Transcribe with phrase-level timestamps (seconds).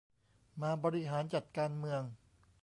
[0.61, 2.01] มาบริหารจัดการเมือง